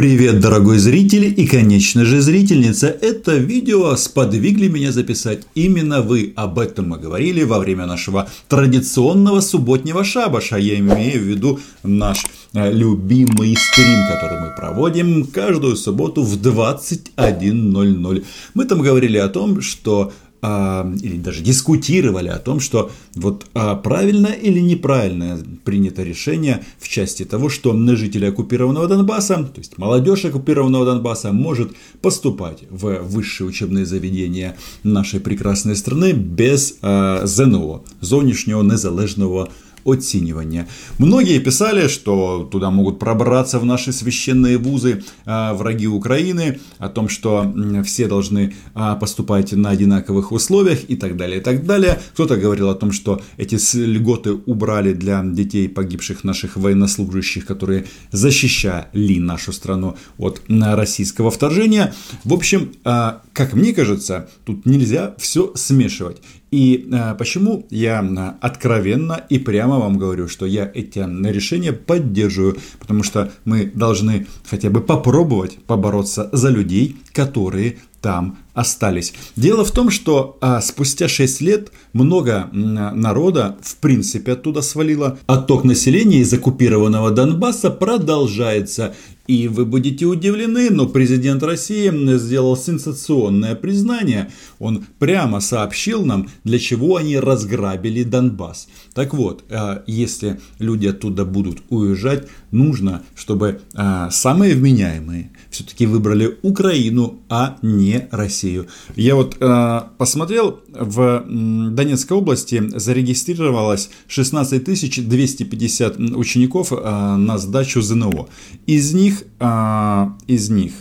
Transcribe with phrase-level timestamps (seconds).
[0.00, 2.86] Привет, дорогой зритель и, конечно же, зрительница.
[2.86, 6.32] Это видео сподвигли меня записать именно вы.
[6.36, 10.56] Об этом мы говорили во время нашего традиционного субботнего шабаша.
[10.56, 12.24] Я имею в виду наш
[12.54, 18.24] э, любимый стрим, который мы проводим каждую субботу в 21.00.
[18.54, 24.28] Мы там говорили о том, что или даже дискутировали о том, что вот а, правильно
[24.28, 30.84] или неправильно принято решение в части того, что жители оккупированного Донбасса, то есть молодежь оккупированного
[30.86, 39.48] Донбасса может поступать в высшие учебные заведения нашей прекрасной страны без а, ЗНО, зовнішнього незалежного
[39.84, 40.68] оценивания.
[40.98, 47.08] Многие писали, что туда могут пробраться в наши священные вузы а, враги Украины, о том,
[47.08, 47.52] что
[47.84, 52.00] все должны а, поступать на одинаковых условиях и так далее, и так далее.
[52.12, 59.18] Кто-то говорил о том, что эти льготы убрали для детей погибших наших военнослужащих, которые защищали
[59.18, 61.94] нашу страну от российского вторжения.
[62.24, 66.18] В общем, а, как мне кажется, тут нельзя все смешивать.
[66.50, 72.58] И э, почему я э, откровенно и прямо вам говорю, что я эти решения поддерживаю,
[72.78, 79.14] потому что мы должны хотя бы попробовать побороться за людей, которые там остались.
[79.36, 85.18] Дело в том, что а, спустя 6 лет много народа в принципе оттуда свалило.
[85.26, 88.94] Отток населения из оккупированного Донбасса продолжается.
[89.30, 94.32] И вы будете удивлены, но президент России сделал сенсационное признание.
[94.58, 98.66] Он прямо сообщил нам, для чего они разграбили Донбасс.
[98.92, 106.38] Так вот, а, если люди оттуда будут уезжать, нужно, чтобы а, самые вменяемые все-таки выбрали
[106.42, 108.66] Украину, а не Россию.
[108.94, 118.28] Я вот э, посмотрел, в Донецкой области зарегистрировалось 16 250 учеников э, на сдачу ЗНО.
[118.66, 120.72] Из них, э, из них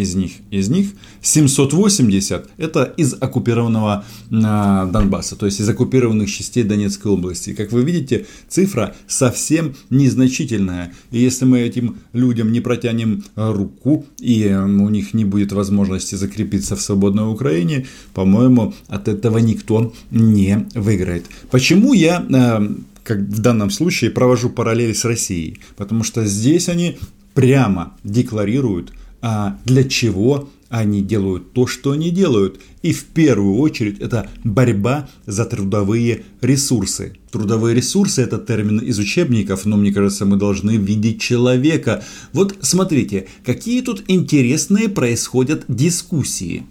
[0.00, 0.88] из них, из них
[1.20, 7.52] 780 это из оккупированного а, Донбасса, то есть из оккупированных частей Донецкой области.
[7.52, 10.92] Как вы видите, цифра совсем незначительная.
[11.10, 16.76] И если мы этим людям не протянем руку и у них не будет возможности закрепиться
[16.76, 21.26] в свободной Украине, по-моему, от этого никто не выиграет.
[21.50, 25.60] Почему я а, как в данном случае провожу параллель с Россией?
[25.76, 26.98] Потому что здесь они
[27.34, 28.92] прямо декларируют
[29.22, 32.60] а для чего они делают то, что они делают.
[32.82, 37.12] И в первую очередь это борьба за трудовые ресурсы.
[37.30, 42.02] Трудовые ресурсы– это термин из учебников, но мне кажется, мы должны видеть человека.
[42.32, 46.66] Вот смотрите, какие тут интересные происходят дискуссии.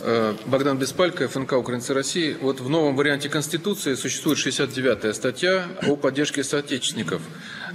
[0.00, 2.36] Э, Богдан Беспалько, ФНК «Украинцы России».
[2.40, 7.20] Вот в новом варианте Конституции существует 69-я статья о поддержке соотечественников.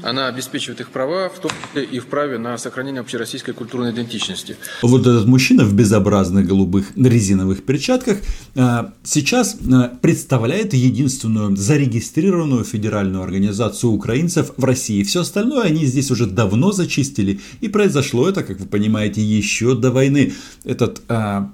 [0.02, 4.56] Она обеспечивает их права, в том числе и в праве на сохранение общероссийской культурной идентичности.
[4.82, 6.96] Вот этот мужчина в безобразных голубых
[7.42, 8.18] резиновых перчатках
[8.56, 15.04] э, сейчас э, представляет единственную зарегистрированную федеральную организацию украинцев в России.
[15.04, 17.40] Все остальное они здесь уже давно зачистили.
[17.62, 20.34] И произошло это, как вы понимаете, еще до войны.
[20.64, 21.02] Этот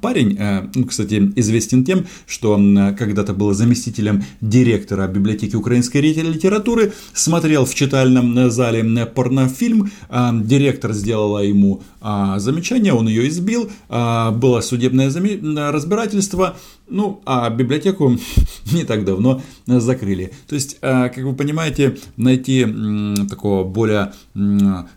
[0.01, 0.37] парень
[0.75, 7.73] ну, кстати, известен тем, что он когда-то был заместителем директора библиотеки украинской литературы, смотрел в
[7.73, 9.91] читальном зале порнофильм,
[10.43, 11.81] директор сделала ему
[12.37, 15.09] замечание, он ее избил, было судебное
[15.77, 16.57] разбирательство,
[16.89, 18.17] ну, а библиотеку
[18.73, 20.33] не так давно закрыли.
[20.47, 22.65] То есть, как вы понимаете, найти
[23.29, 24.13] такого более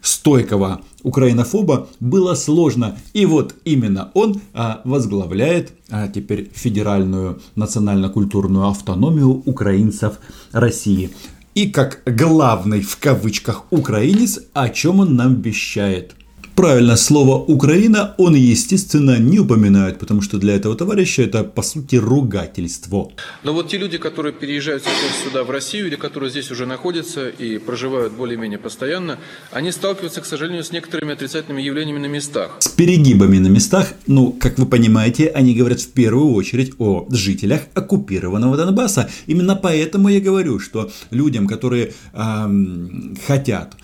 [0.03, 2.97] стойкого украинофоба было сложно.
[3.13, 4.41] И вот именно он
[4.85, 5.73] возглавляет
[6.15, 10.19] теперь федеральную национально-культурную автономию украинцев
[10.53, 11.11] России.
[11.55, 16.15] И как главный в кавычках украинец, о чем он нам вещает–
[16.55, 21.97] Правильно, слово «Украина» он, естественно, не упоминает, потому что для этого товарища это, по сути,
[21.97, 23.11] ругательство.
[23.45, 27.29] Но вот те люди, которые переезжают сейчас сюда, в Россию, или которые здесь уже находятся
[27.29, 29.19] и проживают более-менее постоянно,
[29.53, 32.57] они сталкиваются, к сожалению, с некоторыми отрицательными явлениями на местах.
[32.59, 37.63] С перегибами на местах, ну, как вы понимаете, они говорят в первую очередь о жителях
[37.75, 39.09] оккупированного Донбасса.
[39.27, 43.77] Именно поэтому я говорю, что людям, которые эм, хотят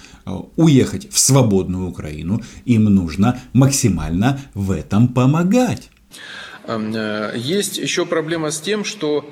[0.57, 5.91] уехать в свободную Украину, им нужно максимально в этом помогать.
[6.67, 9.29] Э, есть еще проблема с тем, что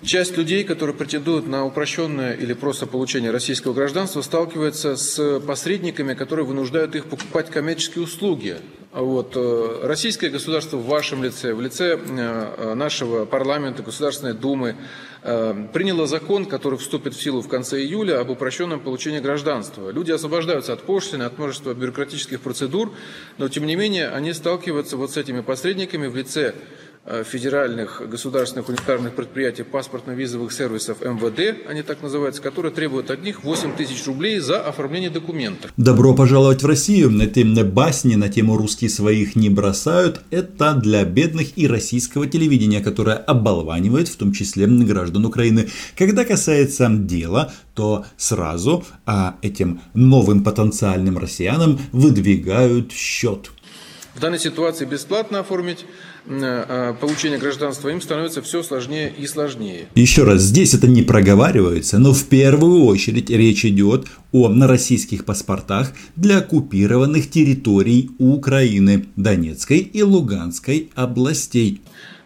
[0.00, 6.46] Часть людей, которые претендуют на упрощенное или просто получение российского гражданства, сталкивается с посредниками, которые
[6.46, 8.58] вынуждают их покупать коммерческие услуги
[8.90, 14.76] Вот, э, российское государство в вашем лице, в лице э, нашего парламента, Государственной Думы,
[15.22, 19.90] э, приняло закон, который вступит в силу в конце июля об упрощенном получении гражданства.
[19.90, 22.90] Люди освобождаются от пошлины, от множества бюрократических процедур,
[23.36, 26.54] но тем не менее они сталкиваются вот с этими посредниками в лице
[27.24, 33.76] федеральных государственных унитарных предприятий паспортно-визовых сервисов МВД, они так называются, которые требуют от них 8
[33.76, 35.72] тысяч рублей за оформление документов.
[35.76, 37.18] Добро пожаловать в Россию.
[37.20, 43.16] Эти басни на тему «русские своих не бросают»– это для бедных и российского телевидения, которое
[43.16, 45.68] оболванивает в том числе граждан Украины.
[45.96, 53.50] Когда касается дела, то сразу а, этим новым потенциальным россиянам выдвигают счет.
[54.14, 56.07] В данной ситуации бесплатно оформить Э,
[57.00, 59.86] получения гражданства им становится все сложнее и сложнее.
[59.94, 65.92] Еще раз, здесь это не проговаривается, но в первую очередь речь идет о российских паспортах
[66.16, 71.80] для оккупированных территорий Украины, Донецкой и Луганской областей.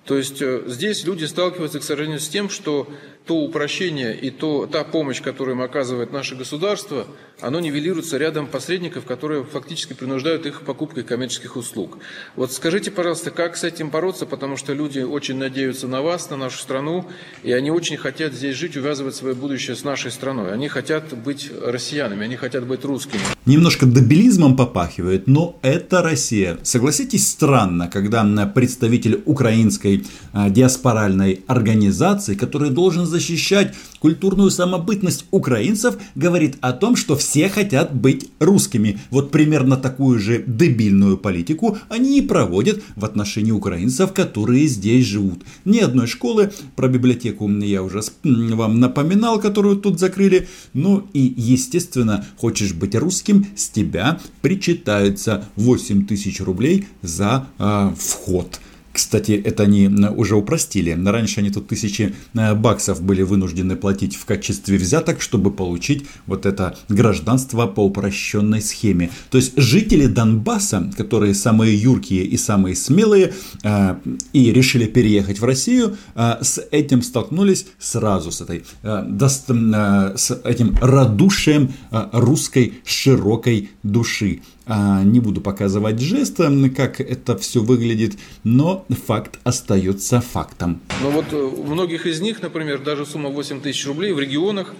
[0.04, 2.88] То есть э, здесь люди сталкиваются, к сожалению, с тем, что
[3.26, 7.06] то упрощение и то, та помощь, которую им оказывает наше государство,
[7.40, 11.98] оно нивелируется рядом посредников, которые фактически принуждают их покупкой коммерческих услуг.
[12.36, 16.36] Вот скажите, пожалуйста, как с этим бороться, потому что люди очень надеются на вас, на
[16.36, 17.06] нашу страну,
[17.42, 20.52] и они очень хотят здесь жить, увязывать свое будущее с нашей страной.
[20.52, 23.22] Они хотят быть россиянами, они хотят быть русскими.
[23.46, 26.58] Немножко дебилизмом попахивает, но это Россия.
[26.62, 36.56] Согласитесь, странно, когда представитель украинской а, диаспоральной организации, который должен защищать культурную самобытность украинцев, говорит
[36.60, 38.98] о том, что все хотят быть русскими.
[39.10, 45.44] Вот примерно такую же дебильную политику они и проводят в отношении украинцев, которые здесь живут.
[45.64, 50.48] Ни одной школы, про библиотеку я уже вам напоминал, которую тут закрыли.
[50.72, 58.60] Ну и, естественно, хочешь быть русским, с тебя причитается 8 тысяч рублей за э, вход.
[58.92, 60.90] Кстати, это они уже упростили.
[61.04, 66.44] Раньше они тут тысячи э, баксов были вынуждены платить в качестве взяток, чтобы получить вот
[66.46, 69.10] это гражданство по упрощенной схеме.
[69.30, 73.96] То есть жители Донбасса, которые самые юркие и самые смелые, э,
[74.32, 81.72] и решили переехать в Россию, э, с этим столкнулись сразу, с, этой, с этим радушием
[82.12, 84.40] русской широкой души.
[84.64, 90.80] А, не буду показывать жесты, как это все выглядит, но факт остается фактом.
[91.02, 94.74] Но вот э, у многих из них, например, даже сумма 8 тысяч рублей в регионах,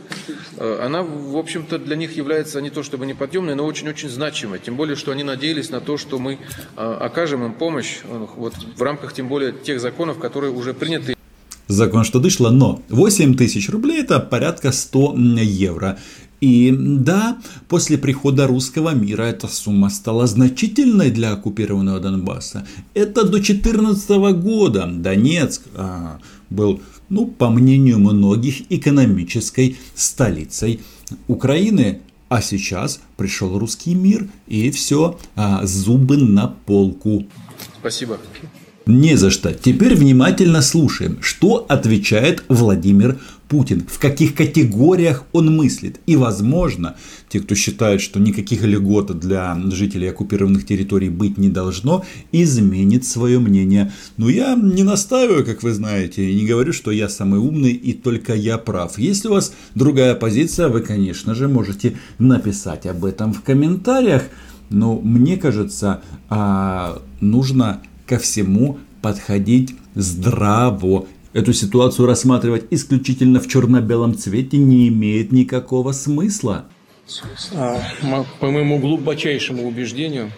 [0.57, 4.61] э, она, в общем-то, для них является не то чтобы неподъемной, но очень-очень значимой.
[4.61, 6.39] Тем более, что они надеялись на то, что мы
[6.77, 7.99] э, окажем им помощь
[8.37, 11.17] вот, в рамках, тем более, тех законов, которые уже приняты
[11.69, 15.99] закон, что дышло, но 8 тысяч рублей это порядка 100 евро.
[16.43, 22.67] И да, после прихода русского мира эта сумма стала значительной для оккупированного Донбасса.
[22.95, 24.09] Это до 2014
[24.43, 26.19] года Донецк а,
[26.51, 30.81] был, ну, по мнению многих, экономической столицей
[31.29, 32.01] Украины.
[32.29, 37.25] А сейчас пришел русский мир, и все, а, зубы на полку.
[37.79, 38.19] Спасибо.
[38.87, 39.53] Не за что.
[39.55, 43.21] Теперь внимательно слушаем, что отвечает Владимир
[43.53, 46.01] Путин, в каких категориях он мыслит.
[46.07, 46.97] И, возможно,
[47.29, 52.03] те, кто считает, что никаких льгот для жителей оккупированных территорий быть не должно,
[52.33, 53.93] изменит свое мнение.
[54.17, 57.93] Но я не настаиваю, как вы знаете, и не говорю, что я самый умный и
[57.93, 58.99] только я прав.
[58.99, 64.23] Если у вас другая позиция, вы, конечно же, можете написать об этом в комментариях.
[64.71, 66.01] Но мне кажется,
[66.31, 75.33] а, нужно ко всему подходить здраво Эту ситуацию рассматривать исключительно в черно-белом цвете не имеет
[75.33, 76.67] никакого смысла.
[77.55, 77.81] А,
[78.39, 80.31] по моему глубочайшему убеждению,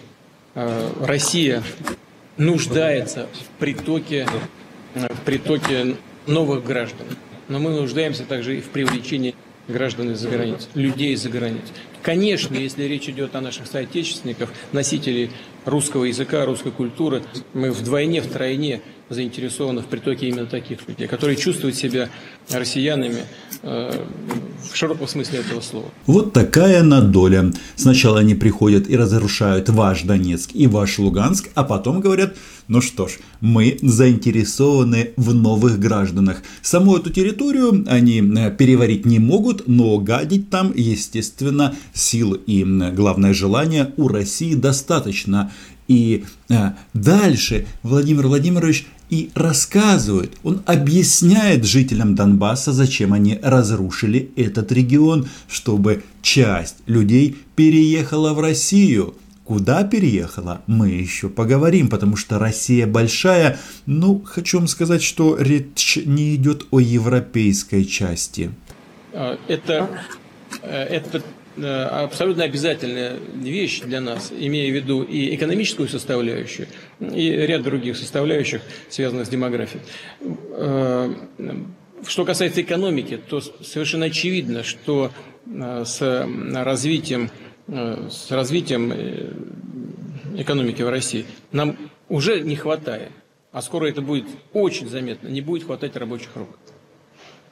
[0.55, 1.65] а, Россия
[2.37, 4.29] нуждается в притоке,
[4.95, 5.97] в притоке
[6.29, 7.07] новых граждан.
[7.49, 9.35] Но мы нуждаемся также и в привлечении
[9.67, 11.65] граждан из-за границ, людей из-за границ.
[12.03, 15.31] Конечно, если речь идет о наших соотечественниках, носителей
[15.65, 17.23] русского языка, русской культуры,
[17.53, 22.09] мы вдвойне, втройне заинтересованы в притоке именно таких людей, которые чувствуют себя
[22.51, 23.23] россиянами
[23.63, 24.05] э,
[24.71, 25.87] в широком смысле этого слова.
[26.07, 27.53] Вот такая надоля.
[27.77, 32.35] Сначала они приходят и разрушают ваш Донецк и ваш Луганск, а потом говорят,
[32.67, 36.43] ну что ж, мы заинтересованы в новых гражданах.
[36.63, 43.35] Саму эту территорию они э, переварить не могут, но гадить там, естественно, сил и, главное,
[43.35, 45.53] желания у России достаточно.
[45.89, 54.73] И э, дальше Владимир Владимирович и рассказывает, он объясняет жителям Донбасса, зачем они разрушили этот
[54.73, 59.15] регион, чтобы часть людей переехала в Россию.
[59.45, 63.59] Куда переехала, мы еще поговорим, потому что Россия большая.
[63.85, 68.51] Ну, хочу вам сказать, что речь не идет о европейской части.
[69.13, 69.91] А, это,
[70.63, 71.23] э, это э,
[71.57, 76.69] абсолютно обязательная вещь для нас, имея в виду и экономическую составляющую,
[77.01, 79.83] и ряд других составляющих, связанных с демографией.
[80.53, 81.15] Э,
[82.07, 85.11] что касается экономики, то совершенно очевидно, что
[85.47, 87.31] с развитием
[87.67, 89.33] Э, с развитием э,
[90.37, 91.79] экономики в России нам
[92.11, 93.11] уже не хватает,
[93.53, 96.59] а скоро это будет очень заметно, не будет хватать рабочих рук.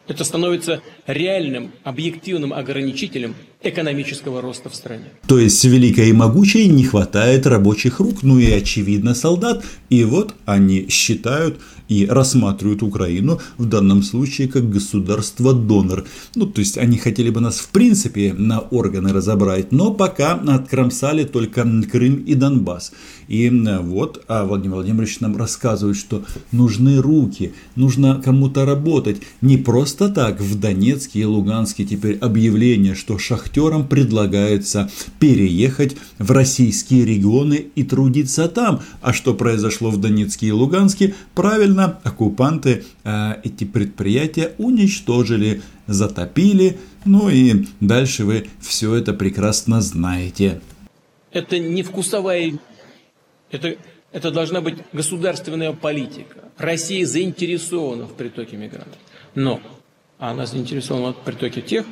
[0.08, 5.06] Это становится реальным, объективным ограничителем экономического роста в стране.
[5.26, 9.64] То есть великой и могучей не хватает рабочих рук, ну и очевидно солдат.
[9.90, 16.04] И вот они считают и рассматривают Украину в данном случае как государство-донор.
[16.34, 21.24] Ну, то есть они хотели бы нас в принципе на органы разобрать, но пока откромсали
[21.24, 22.92] только Крым и Донбасс.
[23.28, 23.50] И
[23.82, 29.18] вот а Владимир Владимирович нам рассказывает, что нужны руки, нужно кому-то работать.
[29.40, 33.18] Не просто так в Донецке и Луганске теперь объявление, что
[33.52, 34.90] шахтерам предлагается
[35.20, 38.80] переехать в российские регионы и трудиться там.
[39.02, 41.14] А что произошло в Донецке и Луганске?
[41.34, 50.60] Правильно, оккупанты э, эти предприятия уничтожили, затопили, ну и дальше вы все это прекрасно знаете.
[51.30, 52.58] Это не вкусовая,
[53.50, 53.76] это,
[54.12, 56.50] это должна быть государственная политика.
[56.58, 58.98] Россия заинтересована в притоке мигрантов,
[59.34, 59.60] но
[60.18, 61.84] она заинтересована в притоке тех,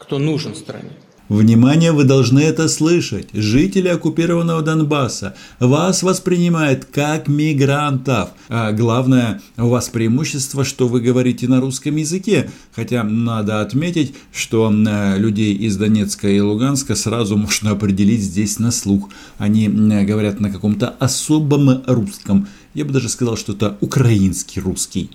[0.00, 0.90] кто нужен стране.
[1.28, 3.28] Внимание, вы должны это слышать.
[3.32, 8.30] Жители оккупированного Донбасса вас воспринимают как мигрантов.
[8.48, 12.50] А главное, у вас преимущество, что вы говорите на русском языке.
[12.74, 18.72] Хотя надо отметить, что э, людей из Донецка и Луганска сразу можно определить здесь на
[18.72, 19.08] слух.
[19.38, 22.48] Они э, говорят на каком-то особом русском.
[22.74, 25.10] Я бы даже сказал, что это украинский русский.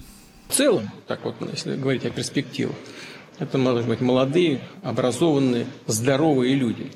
[0.48, 2.76] В целом, так вот, если говорить о перспективах,
[3.40, 6.92] это могут быть молодые, образованные, здоровые люди,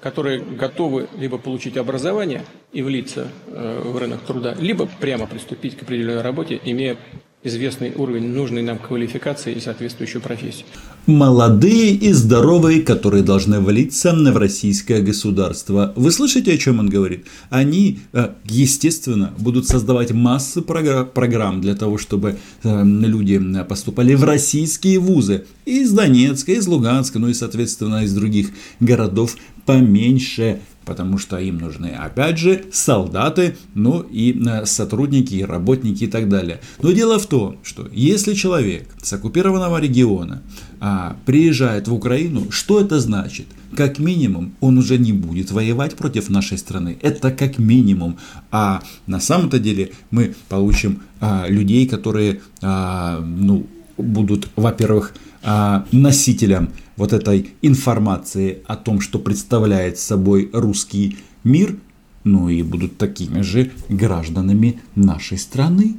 [0.00, 5.82] которые готовы либо получить образование и влиться э, в рынок труда, либо прямо приступить к
[5.82, 6.96] определенной работе, имея
[7.42, 10.66] известный уровень нужной нам квалификации и соответствующую профессию.
[11.06, 15.94] Молодые и здоровые, которые должны влиться в российское государство.
[15.96, 17.26] Вы слышите, о чем он говорит?
[17.48, 24.98] Они, э, естественно, будут создавать массы программ для того, чтобы э, люди поступали в российские
[24.98, 25.46] вузы.
[25.64, 31.86] Из Донецка, из Луганска, ну и, соответственно, из других городов поменьше потому что им нужны,
[31.86, 36.58] опять же, солдаты, ну и э, сотрудники, и работники и так далее.
[36.82, 40.42] Но дело в том, что если человек с оккупированного региона
[40.80, 43.46] а, приезжает в Украину, что это значит?
[43.76, 46.98] Как минимум, он уже не будет воевать против нашей страны.
[47.02, 48.16] Это как минимум.
[48.50, 53.64] А на самом-то деле мы получим а, людей, которые а, ну,
[53.96, 61.76] будут, во-первых, а, носителем вот этой информации о том, что представляет собой русский мир,
[62.24, 65.94] ну и будут такими же гражданами нашей страны.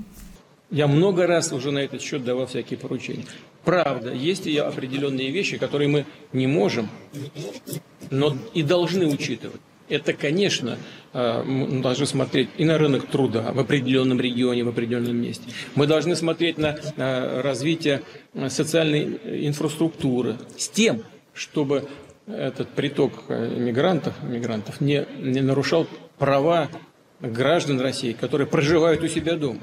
[0.69, 3.25] Я много раз уже на этот счет давал всякие поручения.
[3.65, 6.87] Правда, есть и определенные вещи, которые мы не можем,
[8.11, 9.59] но и должны учитывать
[9.91, 10.77] это, конечно,
[11.13, 15.43] э, мы должны смотреть и на рынок труда в определенном регионе, в определенном месте.
[15.75, 16.77] Мы должны смотреть на
[17.43, 18.01] развитие
[18.33, 21.89] э, социальной инфраструктуры с тем, чтобы
[22.25, 26.69] этот приток э, мигрантов, мигрантов не, не нарушал права
[27.19, 29.61] граждан России, которые проживают у себя дома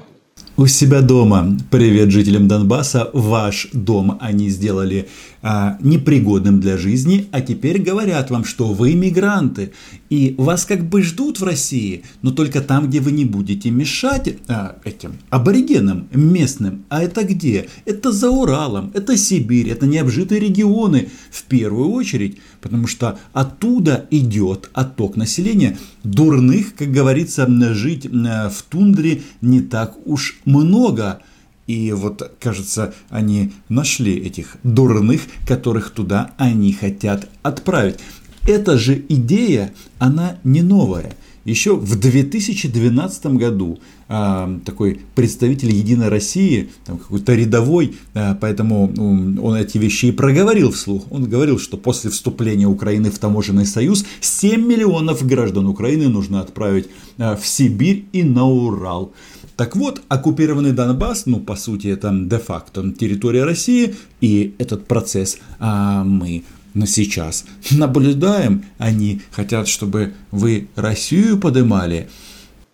[0.57, 1.57] у себя дома.
[1.71, 3.09] Привет жителям Донбасса.
[3.13, 5.07] Ваш дом они сделали
[5.41, 9.71] а, непригодным для жизни, а теперь говорят вам, что вы мигранты.
[10.09, 14.35] И вас как бы ждут в России, но только там, где вы не будете мешать
[14.47, 16.83] а, этим аборигенам местным.
[16.89, 17.67] А это где?
[17.85, 24.69] Это за Уралом, это Сибирь, это необжитые регионы в первую очередь, потому что оттуда идет
[24.73, 25.77] отток населения.
[26.03, 31.21] Дурных, как говорится, жить в тундре не так уж много.
[31.69, 37.99] И вот, кажется, они нашли этих дурных, которых туда они хотят отправить.
[38.47, 41.13] Эта же идея, она не новая.
[41.45, 49.55] Еще в 2012 году а, такой представитель Единой России, какой-то рядовой, а, поэтому ну, он
[49.55, 51.03] эти вещи и проговорил вслух.
[51.11, 56.87] Он говорил, что после вступления Украины в таможенный союз 7 миллионов граждан Украины нужно отправить
[57.17, 59.13] а, в Сибирь и на Урал.
[59.59, 66.03] Так вот, оккупированный Донбасс, ну, по сути, это де-факто территория России, и этот процесс а,
[66.05, 66.43] мы
[66.73, 72.07] Но сейчас наблюдаем, они хотят, чтобы вы Россию подымали,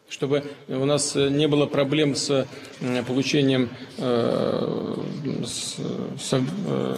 [0.08, 2.48] чтобы у нас не было проблем с
[3.06, 4.96] получением э,
[5.44, 5.75] с,
[6.20, 6.96] с, э,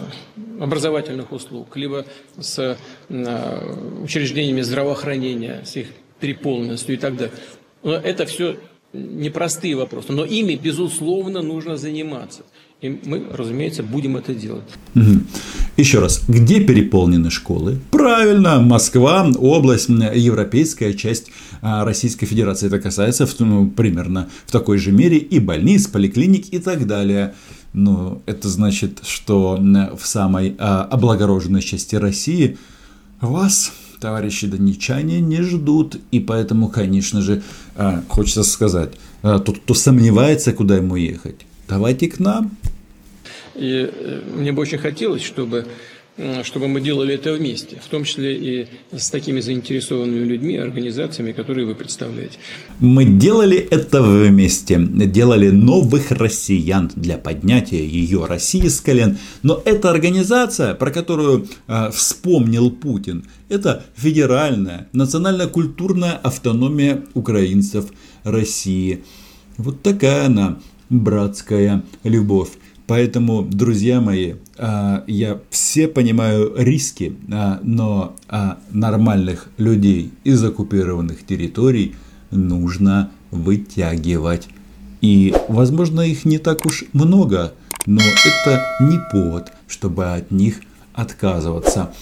[0.60, 2.06] образовательных услуг, либо
[2.40, 2.78] с
[3.10, 3.74] э,
[4.04, 5.88] учреждениями здравоохранения, с их
[6.20, 7.34] переполненностью и так далее.
[7.82, 8.58] Но это все
[8.94, 12.44] непростые вопросы, но ими, безусловно, нужно заниматься.
[12.80, 14.70] И мы, разумеется, будем это делать.
[14.94, 15.22] Угу.
[15.78, 17.80] Еще раз, где переполнены школы?
[17.90, 21.32] Правильно, Москва, область, европейская часть
[21.64, 22.68] а, Российской Федерации.
[22.68, 27.34] Это касается ну, примерно в такой же мере и больниц, поликлиник и так далее.
[27.74, 29.58] Но это значит, что
[30.00, 32.60] в самой а, облагороженной части России
[33.22, 37.42] вас товарищи донечане не ждут, и поэтому, конечно же,
[37.76, 38.94] а, хочется сказать,
[39.24, 42.58] тот, кто сомневается, куда ему ехать, давайте к нам.
[43.56, 45.66] И э, мне бы очень хотелось, чтобы
[46.44, 51.68] чтобы мы делали это вместе, в том числе и с такими заинтересованными людьми, организациями, которые
[51.68, 52.40] вы представляете.
[52.80, 59.20] Мы делали это вместе, делали новых россиян для поднятия ее России с колен.
[59.44, 67.92] Но эта организация, про которую э, вспомнил Путин, это федеральная, национально-культурная автономия украинцев
[68.24, 69.04] России.
[69.58, 70.58] Вот такая она,
[70.90, 72.50] братская любовь.
[72.88, 81.26] Поэтому, друзья мои, а, я все понимаю риски, а, но а, нормальных людей из оккупированных
[81.26, 81.96] территорий
[82.32, 84.48] нужно вытягивать.
[85.02, 87.54] И, возможно, их не так уж много,
[87.86, 90.62] но это не повод, чтобы от них
[90.94, 91.94] отказываться.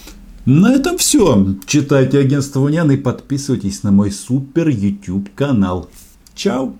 [0.44, 1.56] На этом все.
[1.66, 5.90] Читайте агентство Унян и подписывайтесь на мой супер YouTube канал.
[6.36, 6.76] Чао!